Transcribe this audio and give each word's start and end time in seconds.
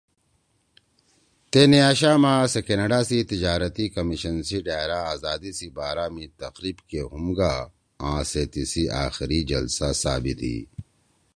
تے 1.51 1.61
نیاشاما 1.71 2.33
سے 2.51 2.59
کینیڈا 2.67 2.99
سی 3.07 3.17
تجارتی 3.31 3.85
کمیشن 3.95 4.35
سی 4.47 4.57
ڈھأرا 4.65 4.99
آزادی 5.13 5.51
سی 5.57 5.67
بارا 5.77 6.05
می 6.13 6.25
تقریب 6.41 6.77
کے 6.89 6.99
ہُم 7.11 7.25
گا 7.37 7.53
آں 8.07 8.21
سے 8.31 8.41
تیِسی 8.51 8.83
آخری 9.05 9.39
جلسہ 9.51 9.87
ثابِت 10.03 10.39
ہی 10.47 10.57